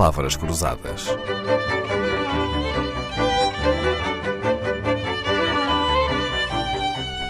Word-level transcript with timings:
Palavras 0.00 0.34
Cruzadas. 0.34 1.08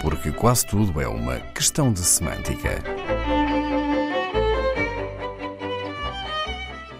Porque 0.01 0.31
quase 0.31 0.65
tudo 0.67 1.01
é 1.01 1.05
uma 1.05 1.41
questão 1.53 1.91
de 1.91 1.99
semântica. 1.99 2.81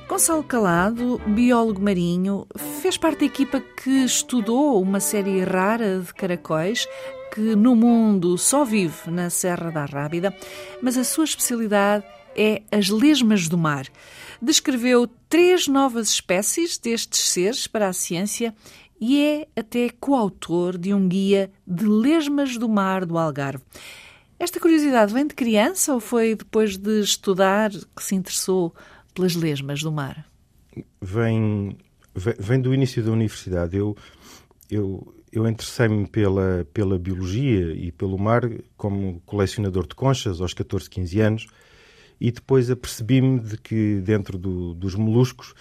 Gonçalo 0.09 0.43
Calado, 0.43 1.21
biólogo 1.25 1.81
marinho, 1.81 2.45
fez 2.81 2.97
parte 2.97 3.19
da 3.19 3.25
equipa 3.27 3.61
que 3.61 4.03
estudou 4.03 4.81
uma 4.81 4.99
série 4.99 5.41
rara 5.41 6.01
de 6.01 6.13
caracóis 6.13 6.85
que 7.33 7.55
no 7.55 7.77
mundo 7.77 8.37
só 8.37 8.65
vive 8.65 9.09
na 9.09 9.29
Serra 9.29 9.71
da 9.71 9.85
Rábida, 9.85 10.35
mas 10.81 10.97
a 10.97 11.05
sua 11.05 11.23
especialidade 11.23 12.03
é 12.35 12.61
as 12.71 12.89
lesmas 12.89 13.47
do 13.47 13.57
mar. 13.57 13.85
Descreveu 14.41 15.07
três 15.29 15.67
novas 15.67 16.09
espécies 16.09 16.77
destes 16.77 17.29
seres 17.29 17.67
para 17.67 17.87
a 17.87 17.93
ciência 17.93 18.55
e 18.99 19.23
é 19.23 19.47
até 19.55 19.89
coautor 19.99 20.79
de 20.79 20.93
um 20.93 21.07
guia 21.07 21.51
de 21.65 21.85
lesmas 21.85 22.57
do 22.57 22.67
mar 22.67 23.05
do 23.05 23.19
Algarve. 23.19 23.63
Esta 24.39 24.59
curiosidade 24.59 25.13
vem 25.13 25.27
de 25.27 25.35
criança 25.35 25.93
ou 25.93 25.99
foi 25.99 26.33
depois 26.33 26.75
de 26.75 27.01
estudar 27.01 27.69
que 27.69 28.03
se 28.03 28.15
interessou 28.15 28.73
pelas 29.13 29.35
lesmas 29.35 29.83
do 29.83 29.91
mar? 29.91 30.25
Vem, 30.99 31.77
vem 32.15 32.59
do 32.59 32.73
início 32.73 33.03
da 33.03 33.11
universidade. 33.11 33.77
Eu, 33.77 33.95
eu, 34.71 35.13
eu 35.31 35.47
interessei-me 35.47 36.07
pela, 36.07 36.65
pela 36.73 36.97
biologia 36.97 37.73
e 37.73 37.91
pelo 37.91 38.17
mar 38.17 38.41
como 38.75 39.21
colecionador 39.23 39.85
de 39.85 39.93
conchas 39.93 40.41
aos 40.41 40.55
14, 40.55 40.89
15 40.89 41.21
anos 41.21 41.47
e 42.21 42.31
depois 42.31 42.69
apercebi-me 42.69 43.39
de 43.39 43.57
que 43.57 43.99
dentro 44.01 44.37
do, 44.37 44.75
dos 44.75 44.93
moluscos 44.93 45.55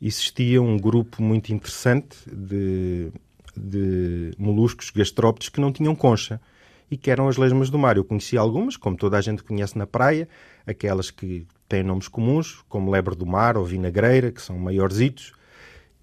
existia 0.00 0.62
um 0.62 0.78
grupo 0.78 1.20
muito 1.20 1.52
interessante 1.52 2.16
de, 2.32 3.10
de 3.56 4.30
moluscos 4.38 4.90
gastrópodes 4.90 5.48
que 5.48 5.60
não 5.60 5.72
tinham 5.72 5.92
concha 5.96 6.40
e 6.88 6.96
que 6.96 7.10
eram 7.10 7.26
as 7.26 7.36
lesmas 7.36 7.68
do 7.68 7.80
mar. 7.80 7.96
Eu 7.96 8.04
conhecia 8.04 8.38
algumas, 8.38 8.76
como 8.76 8.96
toda 8.96 9.18
a 9.18 9.20
gente 9.20 9.42
conhece 9.42 9.76
na 9.76 9.88
praia, 9.88 10.28
aquelas 10.64 11.10
que 11.10 11.48
têm 11.68 11.82
nomes 11.82 12.06
comuns, 12.06 12.62
como 12.68 12.92
lebre 12.92 13.16
do 13.16 13.26
mar 13.26 13.56
ou 13.56 13.64
vinagreira, 13.64 14.30
que 14.30 14.40
são 14.40 14.56
maiorzitos, 14.56 15.32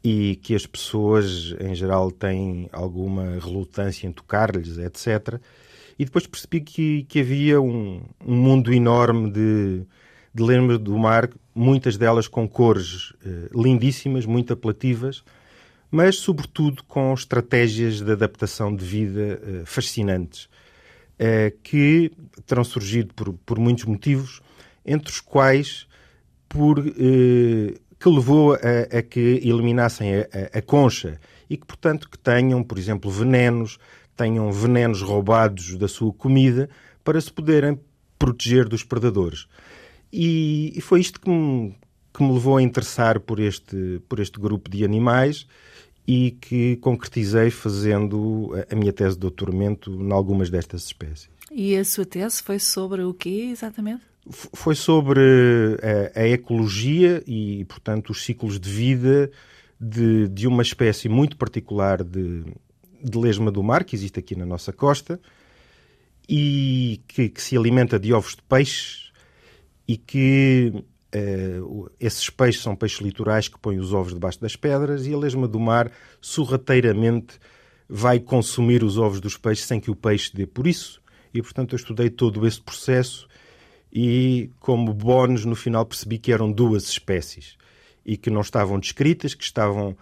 e 0.04 0.36
que 0.44 0.54
as 0.54 0.66
pessoas, 0.66 1.56
em 1.62 1.74
geral, 1.74 2.12
têm 2.12 2.68
alguma 2.74 3.40
relutância 3.40 4.08
em 4.08 4.12
tocar-lhes, 4.12 4.78
etc. 4.78 5.40
E 5.98 6.04
depois 6.04 6.28
percebi 6.28 6.60
que, 6.60 7.04
que 7.04 7.22
havia 7.22 7.62
um, 7.62 8.02
um 8.26 8.36
mundo 8.36 8.74
enorme 8.74 9.32
de, 9.32 9.86
de 10.34 10.44
lesmas 10.44 10.80
do 10.80 10.98
mar, 10.98 11.30
muitas 11.54 11.98
delas 11.98 12.28
com 12.28 12.48
cores 12.48 13.14
eh, 13.26 13.50
lindíssimas, 13.54 14.26
muito 14.26 14.54
apelativas, 14.54 15.24
mas 15.90 16.16
sobretudo 16.18 16.84
com 16.84 17.14
estratégias 17.14 18.02
de 18.02 18.12
adaptação 18.12 18.74
de 18.74 18.86
vida 18.86 19.42
eh, 19.44 19.64
fascinantes, 19.66 20.48
eh, 21.20 21.54
que 21.62 22.12
terão 22.46 22.64
surgido 22.64 23.14
por, 23.14 23.34
por 23.46 23.60
muitos 23.60 23.84
motivos, 23.84 24.42
entre 24.86 25.12
os 25.12 25.20
quais 25.20 25.86
por 26.48 26.80
eh, 26.80 27.78
que 28.00 28.10
levou 28.10 28.54
a, 28.54 28.98
a 28.98 29.02
que 29.04 29.40
eliminassem 29.44 30.16
a, 30.16 30.22
a, 30.22 30.60
a, 30.60 30.62
concha 30.62 31.20
e 31.50 31.56
que, 31.56 31.66
portanto, 31.66 32.10
que 32.10 32.18
tenham, 32.18 32.64
por 32.64 32.80
exemplo, 32.80 33.12
venenos, 33.12 33.78
tenham 34.16 34.52
venenos 34.52 35.02
roubados 35.02 35.76
da 35.78 35.88
sua 35.88 36.12
comida 36.12 36.70
para 37.04 37.22
se 37.22 37.32
poderem 37.32 37.80
proteger 38.18 38.68
dos 38.68 38.84
predadores. 38.84 39.48
E, 40.12 40.74
e 40.76 40.82
foi 40.82 41.00
isto 41.00 41.20
que 41.20 41.30
me, 41.30 41.76
que 42.14 42.24
me 42.24 42.34
levou 42.34 42.58
a 42.58 42.62
interessar 42.62 43.20
por 43.20 43.40
este, 43.40 44.02
por 44.10 44.20
este 44.20 44.40
grupo 44.40 44.70
de 44.70 44.84
animais 44.84 45.48
e 46.08 46.32
que 46.32 46.76
concretizei 46.78 47.50
fazendo 47.50 48.52
a 48.70 48.76
minha 48.76 48.92
tese 48.92 49.16
de 49.16 49.22
doutoramento 49.22 49.92
em 49.92 50.12
algumas 50.12 50.50
destas 50.50 50.84
espécies. 50.84 51.30
E 51.52 51.76
a 51.76 51.86
sua 51.86 52.06
tese 52.06 52.42
foi 52.42 52.60
sobre 52.60 53.04
o 53.04 53.14
quê 53.14 53.50
exatamente? 53.52 54.02
Foi 54.54 54.76
sobre 54.76 55.22
a, 56.16 56.22
a 56.22 56.28
ecologia 56.28 57.24
e, 57.26 57.66
portanto, 57.66 58.12
os 58.12 58.24
ciclos 58.24 58.60
de 58.60 58.70
vida 58.70 59.32
de, 59.80 60.28
de 60.28 60.48
uma 60.48 60.62
espécie 60.62 61.10
muito 61.10 61.36
particular 61.38 62.04
de, 62.04 62.44
de 63.04 63.18
lesma 63.18 63.52
do 63.52 63.64
mar 63.64 63.84
que 63.84 63.96
existe 63.96 64.20
aqui 64.20 64.36
na 64.36 64.46
nossa 64.46 64.72
costa 64.72 65.20
e 66.30 67.02
que, 67.08 67.30
que 67.30 67.42
se 67.42 67.58
alimenta 67.58 68.00
de 68.00 68.14
ovos 68.14 68.36
de 68.36 68.44
peixe 68.44 69.01
e 69.92 69.98
que 69.98 70.72
uh, 71.14 71.92
esses 72.00 72.30
peixes 72.30 72.62
são 72.62 72.78
peixes 72.78 73.02
litorais 73.02 73.50
que 73.50 73.60
põem 73.60 73.78
os 73.78 73.92
ovos 73.94 74.14
debaixo 74.14 74.40
das 74.40 74.56
pedras 74.56 75.06
e 75.06 75.14
a 75.14 75.18
lesma 75.18 75.50
do 75.50 75.60
mar 75.60 75.92
sorrateiramente 76.22 77.38
vai 77.90 78.18
consumir 78.18 78.86
os 78.86 78.98
ovos 78.98 79.20
dos 79.20 79.36
peixes 79.36 79.66
sem 79.66 79.82
que 79.82 79.92
o 79.92 79.96
peixe 79.96 80.32
dê 80.34 80.48
por 80.48 80.66
isso. 80.66 81.02
E, 81.34 81.42
portanto, 81.42 81.74
eu 81.74 81.76
estudei 81.76 82.10
todo 82.10 82.48
esse 82.48 82.62
processo 82.62 83.28
e, 83.92 84.50
como 84.62 84.94
bónus, 84.94 85.44
no 85.44 85.58
final 85.58 85.86
percebi 85.86 86.18
que 86.18 86.32
eram 86.32 86.50
duas 86.50 86.88
espécies 86.88 87.58
e 88.06 88.16
que 88.16 88.30
não 88.30 88.40
estavam 88.40 88.80
descritas, 88.80 89.34
que 89.34 89.44
estavam, 89.44 89.98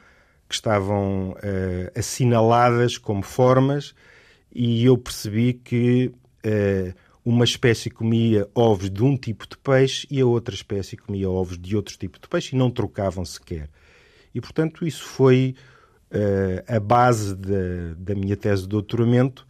que 0.47 0.53
estavam 0.53 1.31
uh, 1.31 1.97
assinaladas 1.97 2.95
como 2.95 3.23
formas 3.23 3.95
e 4.53 4.85
eu 4.85 4.95
percebi 4.99 5.53
que 5.53 6.11
uh, 6.45 6.93
uma 7.23 7.43
espécie 7.43 7.89
comia 7.89 8.47
ovos 8.55 8.89
de 8.89 9.03
um 9.03 9.17
tipo 9.17 9.47
de 9.47 9.57
peixe 9.57 10.07
e 10.09 10.21
a 10.21 10.25
outra 10.25 10.55
espécie 10.55 10.97
comia 10.97 11.29
ovos 11.29 11.57
de 11.57 11.75
outro 11.75 11.97
tipo 11.97 12.19
de 12.19 12.27
peixe 12.27 12.55
e 12.55 12.59
não 12.59 12.71
trocavam 12.71 13.25
sequer. 13.25 13.69
E, 14.33 14.39
portanto, 14.39 14.85
isso 14.85 15.03
foi 15.03 15.55
uh, 16.11 16.75
a 16.75 16.79
base 16.79 17.35
da, 17.35 17.93
da 17.97 18.15
minha 18.15 18.37
tese 18.37 18.63
de 18.63 18.69
doutoramento, 18.69 19.45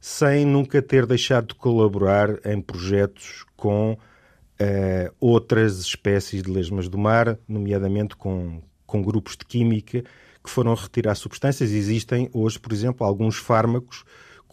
sem 0.00 0.44
nunca 0.44 0.82
ter 0.82 1.06
deixado 1.06 1.48
de 1.48 1.54
colaborar 1.54 2.38
em 2.44 2.60
projetos 2.60 3.44
com 3.56 3.92
uh, 3.92 5.14
outras 5.18 5.80
espécies 5.80 6.42
de 6.42 6.50
lesmas 6.50 6.88
do 6.88 6.98
mar, 6.98 7.38
nomeadamente 7.48 8.16
com, 8.16 8.62
com 8.86 9.02
grupos 9.02 9.36
de 9.36 9.44
química 9.44 10.04
que 10.42 10.50
foram 10.50 10.74
retirar 10.74 11.14
substâncias. 11.14 11.70
Existem 11.70 12.28
hoje, 12.32 12.58
por 12.58 12.72
exemplo, 12.72 13.06
alguns 13.06 13.36
fármacos 13.36 14.04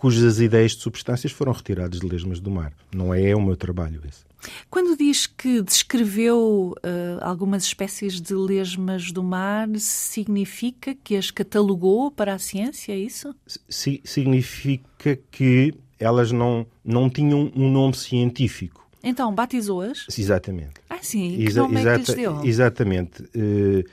cujas 0.02 0.40
ideias 0.40 0.72
de 0.72 0.82
substâncias 0.82 1.32
foram 1.32 1.52
retiradas 1.52 2.00
de 2.00 2.08
lesmas 2.08 2.40
do 2.40 2.50
mar. 2.50 2.74
Não 2.92 3.14
é, 3.14 3.36
o 3.36 3.42
meu 3.42 3.56
trabalho 3.56 4.02
esse. 4.10 4.24
Quando 4.68 4.98
diz 4.98 5.28
que 5.28 5.62
descreveu 5.62 6.74
uh, 6.78 7.20
algumas 7.22 7.64
espécies 7.64 8.20
de 8.20 8.34
lesmas 8.34 9.12
do 9.12 9.22
mar, 9.22 9.70
significa 9.78 10.96
que 10.96 11.16
as 11.16 11.30
catalogou 11.30 12.10
para 12.10 12.34
a 12.34 12.40
ciência, 12.40 12.94
é 12.94 12.98
isso? 12.98 13.36
Si 13.70 14.02
significa 14.04 15.20
que 15.30 15.72
elas 16.00 16.32
não, 16.32 16.66
não 16.84 17.08
tinham 17.08 17.52
um 17.56 17.72
nome 17.72 17.96
científico. 17.96 18.84
Então, 19.04 19.32
batizou-as? 19.32 20.08
Exatamente. 20.18 20.82
Ah, 20.90 20.98
sim. 21.00 21.38
Que 21.38 21.46
Exa 21.46 21.62
nome 21.62 21.80
é 21.80 21.84
que 21.84 21.98
lhes 22.00 22.16
deu? 22.16 22.44
Exatamente. 22.44 23.22
Uh, 23.36 23.88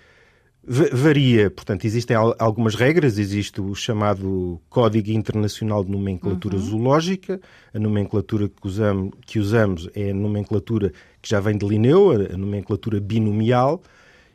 Varia, 0.70 1.50
portanto, 1.50 1.86
existem 1.86 2.14
algumas 2.38 2.74
regras. 2.74 3.18
Existe 3.18 3.58
o 3.58 3.74
chamado 3.74 4.60
Código 4.68 5.10
Internacional 5.10 5.82
de 5.82 5.90
Nomenclatura 5.90 6.56
uhum. 6.56 6.62
Zoológica. 6.62 7.40
A 7.72 7.78
nomenclatura 7.78 8.50
que 8.50 8.66
usamos, 8.66 9.14
que 9.24 9.38
usamos 9.38 9.88
é 9.94 10.10
a 10.10 10.14
nomenclatura 10.14 10.92
que 11.22 11.30
já 11.30 11.40
vem 11.40 11.56
de 11.56 11.66
Linneu, 11.66 12.10
a 12.10 12.36
nomenclatura 12.36 13.00
binomial, 13.00 13.82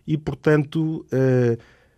e, 0.07 0.17
portanto, 0.17 1.05
uh, 1.13 1.57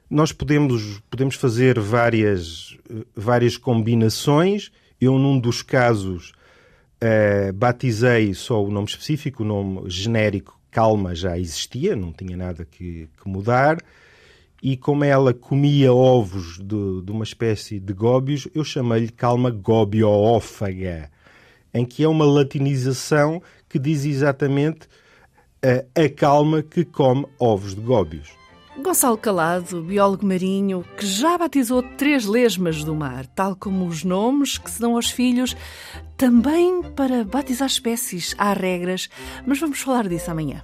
nós 0.09 0.33
podemos, 0.33 1.01
podemos 1.09 1.35
fazer 1.35 1.79
várias, 1.79 2.77
várias 3.15 3.55
combinações. 3.55 4.69
Eu, 4.99 5.17
num 5.17 5.39
dos 5.39 5.61
casos, 5.61 6.33
uh, 7.01 7.53
batizei 7.53 8.33
só 8.33 8.61
o 8.61 8.69
nome 8.69 8.87
específico, 8.87 9.43
o 9.43 9.45
nome 9.45 9.89
genérico 9.89 10.59
Calma 10.69 11.15
já 11.15 11.39
existia, 11.39 11.95
não 11.95 12.11
tinha 12.11 12.35
nada 12.35 12.65
que, 12.65 13.07
que 13.17 13.29
mudar 13.29 13.77
e 14.65 14.75
como 14.75 15.03
ela 15.03 15.31
comia 15.31 15.93
ovos 15.93 16.57
de, 16.57 17.03
de 17.03 17.11
uma 17.11 17.23
espécie 17.23 17.79
de 17.79 17.93
góbios, 17.93 18.47
eu 18.51 18.63
chamei-lhe 18.63 19.09
calma 19.09 19.51
gobioófaga, 19.51 21.11
em 21.71 21.85
que 21.85 22.03
é 22.03 22.07
uma 22.07 22.25
latinização 22.25 23.43
que 23.69 23.77
diz 23.77 24.05
exatamente 24.05 24.87
a, 25.61 26.01
a 26.03 26.09
calma 26.09 26.63
que 26.63 26.83
come 26.83 27.27
ovos 27.39 27.75
de 27.75 27.81
góbios. 27.81 28.31
Gonçalo 28.81 29.19
Calado, 29.19 29.83
biólogo 29.83 30.25
marinho, 30.25 30.83
que 30.97 31.05
já 31.05 31.37
batizou 31.37 31.83
três 31.95 32.25
lesmas 32.25 32.83
do 32.83 32.95
mar, 32.95 33.27
tal 33.27 33.55
como 33.55 33.85
os 33.85 34.03
nomes 34.03 34.57
que 34.57 34.71
se 34.71 34.81
dão 34.81 34.95
aos 34.95 35.11
filhos, 35.11 35.55
também 36.17 36.81
para 36.81 37.23
batizar 37.23 37.67
espécies. 37.67 38.33
Há 38.35 38.51
regras, 38.53 39.11
mas 39.45 39.59
vamos 39.59 39.79
falar 39.79 40.07
disso 40.07 40.31
amanhã. 40.31 40.63